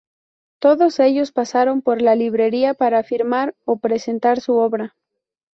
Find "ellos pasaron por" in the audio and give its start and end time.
0.99-2.01